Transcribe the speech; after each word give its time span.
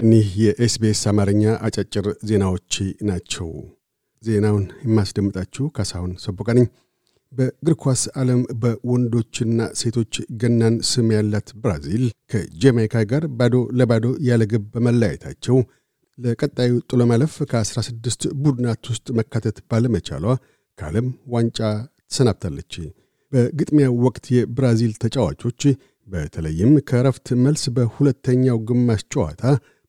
እኒህ 0.00 0.26
የኤስቢኤስ 0.42 1.00
አማርኛ 1.10 1.44
አጫጭር 1.66 2.06
ዜናዎች 2.28 2.74
ናቸው። 3.08 3.48
ዜናውን 4.22 4.64
የማስደምጣችሁ 4.84 5.64
ካሳሁን 5.76 6.12
ሰቦቃ 6.24 6.48
ነኝ። 6.58 6.66
በእግር 7.32 7.74
ኳስ 7.82 8.02
ዓለም 8.20 8.40
በወንዶችና 8.60 9.60
ሴቶች 9.80 10.12
ገናን 10.40 10.76
ስም 10.90 11.08
ያላት 11.14 11.48
ብራዚል 11.62 12.04
ከጀማይካ 12.32 13.02
ጋር 13.10 13.24
ባዶ 13.38 13.56
ለባዶ 13.78 14.06
ያለ 14.28 14.44
ግብ 14.52 14.64
በመለያየታቸው 14.74 15.58
ለቀጣዩ 16.18 16.72
ጥሎ 16.88 17.02
ማለፍ 17.10 17.34
ከ16 17.50 18.28
ቡድናት 18.42 18.84
ውስጥ 18.92 19.08
መካተት 19.18 19.58
ባለመቻሏ 19.70 20.24
ከዓለም 20.78 21.06
ዋንጫ 21.34 21.58
ተሰናብታለች። 22.06 22.74
በግጥሚያው 23.32 23.96
ወቅት 24.04 24.26
የብራዚል 24.34 24.92
ተጫዋቾች 25.02 25.62
በተለይም 26.08 26.72
ከረፍት 26.88 27.28
መልስ 27.44 27.64
በሁለተኛው 27.76 28.58
ግማሽ 28.68 29.02
ጨዋታ 29.12 29.42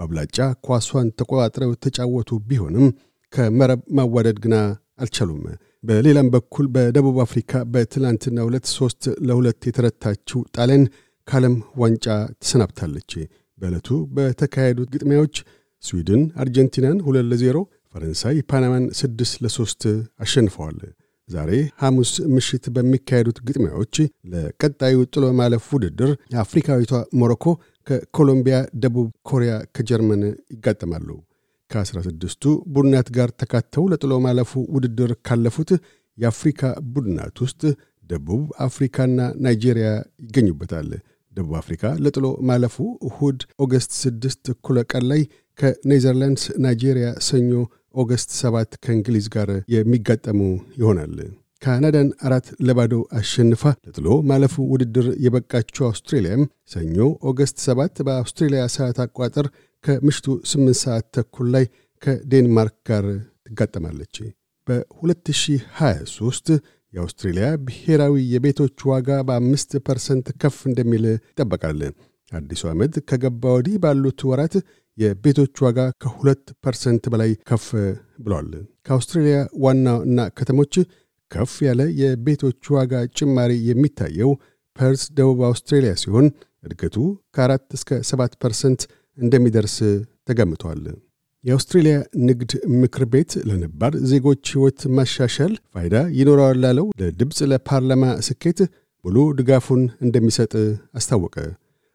በአብላጫ 0.00 0.36
ኳሷን 0.66 1.08
ተቆጣጥረው 1.18 1.72
ተጫወቱ 1.84 2.38
ቢሆንም 2.48 2.86
ከመረብ 3.32 3.80
ማዋደድ 3.96 4.38
ግና 4.44 4.54
አልቻሉም። 5.02 5.42
በሌላም 5.84 6.28
በኩል 6.34 6.66
በደቡብ 6.74 7.16
አፍሪካ 7.24 7.62
በትላንትና 7.74 8.38
ሁለት 8.46 8.66
ሶስት 8.76 9.02
ለሁለት 9.28 9.60
የተረታችው 9.68 10.40
ጣሊያን 10.56 10.84
ከዓለም 11.28 11.54
ዋንጫ 11.82 12.06
ተሰናብታለች። 12.42 13.12
በዕለቱ 13.58 13.88
በተካሄዱት 14.16 14.88
ግጥሚያዎች 14.94 15.36
ስዊድን 15.84 16.22
አርጀንቲናን 16.42 16.98
ሁለት 17.06 17.26
ለዜሮ፣ 17.30 17.56
ፈረንሳይ 17.94 18.36
ፓናማን 18.50 18.84
ስድስት 19.00 19.36
ለሶስት 19.44 19.82
አሸንፈዋል። 20.24 20.78
ዛሬ 21.30 21.50
ሐሙስ 21.82 22.12
ምሽት 22.34 22.64
በሚካሄዱት 22.76 23.38
ግጥሚያዎች 23.48 23.96
ለቀጣዩ 24.32 24.96
ጥሎ 25.12 25.24
ማለፍ 25.40 25.66
ውድድር 25.74 26.10
የአፍሪካዊቷ 26.32 26.92
ሞሮኮ 27.20 27.44
ከኮሎምቢያ፣ 27.86 28.56
ደቡብ 28.82 29.08
ኮሪያ 29.30 29.52
ከጀርመን 29.76 30.22
ይጋጠማሉ። 30.54 31.08
ከ16ቱ 31.70 32.44
ቡድናት 32.74 33.08
ጋር 33.16 33.28
ተካተው 33.40 33.84
ለጥሎ 33.92 34.12
ማለፉ 34.26 34.52
ውድድር 34.74 35.12
ካለፉት 35.26 35.70
የአፍሪካ 36.18 36.62
ቡድናት 36.94 37.36
ውስጥ 37.44 37.62
ደቡብ 38.10 38.44
አፍሪካና 38.66 39.18
ናይጄሪያ 39.44 39.88
ይገኙበታል። 40.24 40.88
ደቡብ 41.36 41.52
አፍሪካ 41.60 41.84
ለጥሎ 42.04 42.26
ማለፉ 42.48 42.76
እሁድ 43.08 43.40
August 43.64 43.92
6 44.00 44.50
እኩለ 44.52 44.78
ቀን 44.92 45.04
ላይ 45.10 45.22
ከኔዘርላንድስ፣ 45.58 46.44
ናይጄሪያ 46.64 47.08
ሰኞ 47.28 47.52
August 47.94 48.30
7 48.38 48.76
ከእንግሊዝ 48.84 49.26
ጋር 49.34 49.50
የሚጋጠሙ 49.74 50.40
ይሆናል። 50.80 51.14
ካናዳን 51.62 52.10
አራት 52.26 52.46
ለባዶ 52.66 52.92
አሸንፋ 53.18 53.62
ለጥሎ 53.86 54.06
ማለፉ 54.30 54.54
ውድድር 54.70 55.06
የበቃችው 55.24 55.84
አውስትሬልያም 55.88 56.42
ሰኞ 56.72 56.96
August 57.30 57.56
7 57.66 58.02
በአውስትሬልያ 58.06 58.62
ሰዓት 58.76 58.98
አቋጠር 59.04 59.46
ከምሽቱ 59.84 60.26
8 60.52 60.80
ሰዓት 60.82 61.06
ተኩል 61.16 61.48
ላይ 61.54 61.66
ከዴንማርክ 62.02 62.76
ጋር 62.90 63.06
ትጋጠማለች። 63.46 64.16
በ2023 64.66 66.50
የአውስትሬልያ 66.92 67.48
ብሔራዊ 67.66 68.14
የቤቶች 68.32 68.78
ዋጋ 68.90 69.08
በአምስት 69.28 69.72
percent 69.86 70.26
ከፍ 70.42 70.56
እንደሚል 70.70 71.04
ይጠበቃል። 71.10 71.80
አዲሱ 72.32 72.62
ዓመት 72.72 72.94
ከገባ 73.08 73.52
ወዲህ 73.56 73.76
ባሉት 73.82 74.20
ወራት 74.30 74.54
የቤቶች 74.98 75.54
ዋጋ 75.64 75.80
ከሁለት 76.02 76.44
percent 76.64 77.04
በላይ 77.12 77.30
ከፍ 77.48 77.66
ብሏል። 78.24 78.50
ከአውስትሬልያ 78.86 79.36
ዋና 79.64 79.88
ዋና 80.06 80.28
ከተሞች 80.38 80.74
ከፍ 81.30 81.52
ያለ 81.66 81.80
የቤቶች 82.00 82.62
ዋጋ 82.76 83.02
ጭማሪ 83.18 83.52
የሚታየው 83.68 84.30
ፐርስ 84.76 85.02
ደቡብ 85.18 85.40
አውስትሬልያ 85.48 85.92
ሲሆን 86.02 86.26
እድገቱ 86.64 86.96
ከአራት 87.34 87.66
እስከ 87.78 88.00
ሰባት 88.10 88.32
percent 88.42 88.80
እንደሚደርስ 89.18 89.76
ተገምቷል። 90.28 90.82
የአውስትሬልያ 91.44 91.94
ንግድ 92.28 92.50
ምክር 92.80 93.04
ቤት 93.12 93.32
ለነባር 93.48 93.92
ዜጎች 94.10 94.42
ሕይወት 94.52 94.80
ማሻሻል 94.96 95.52
ፋይዳ 95.74 95.96
ይኖረዋል 96.18 96.58
ላለው 96.64 96.86
ለድምፅ 97.00 97.38
ለፓርላማ 97.52 98.04
ስኬት 98.26 98.58
ሙሉ 99.04 99.16
ድጋፉን 99.38 99.82
እንደሚሰጥ 100.04 100.52
አስታወቀ። 100.94 101.36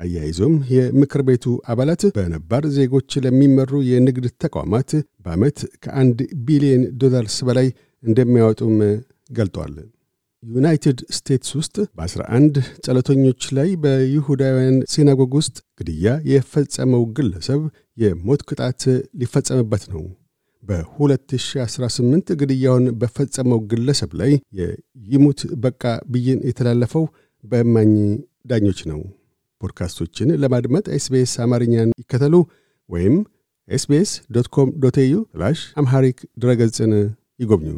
አያይዞም 0.00 0.54
የምክር 0.72 1.22
ቤቱ 1.28 1.44
አባላት 1.72 2.02
በነባር 2.16 2.64
ዜጎች 2.74 3.10
ለሚመሩ 3.24 3.80
የንግድ 3.88 4.26
ተቋማት 4.44 4.90
በዓመት 5.24 5.58
ከአንድ 5.84 6.18
ቢሊዮን 6.48 6.82
ዶላርስ 7.02 7.36
በላይ 7.48 7.68
እንደሚያወጡም 8.02 8.74
ገልጧል። 9.30 9.74
ዩናይትድ 10.42 10.98
ስቴትስ 11.16 11.50
ውስጥ 11.58 11.76
በ11 11.98 12.58
ጸሎተኞች 12.84 13.42
ላይ 13.56 13.68
በይሁዳውያን 13.84 14.76
ሲናጎግ 14.92 15.32
ውስጥ 15.38 15.56
ግድያ 15.80 16.12
የፈጸመው 16.32 17.02
ግለሰብ 17.16 17.62
የሞት 17.96 18.42
ቅጣት 18.48 18.82
ሊፈጸምበት 19.20 19.84
ነው። 19.94 20.04
በ2018 20.62 22.32
ግድያውን 22.40 22.86
በፈጸመው 23.00 23.60
ግለሰብ 23.70 24.12
ላይ 24.20 24.32
የይሙት 24.60 25.42
በቃ 25.64 25.82
ብይን 26.12 26.40
የተላለፈው 26.48 27.04
በእማኝ 27.44 27.92
ዳኞች 28.46 28.80
ነው። 28.90 29.00
ፖድካስቶችን 29.60 30.28
ለማድመጥ 30.42 30.86
SBS 30.96 31.34
አማርኛን 31.44 31.90
ይከተሉ 32.02 32.34
ወይም 32.90 33.14
SBS 33.68 34.10
dot 34.34 34.48
com 34.54 34.68
dot 34.82 34.96
au 35.04 35.14
Amharic 35.76 36.18
ድረገጽን 36.42 36.92
ይጎብኙ። 37.40 37.76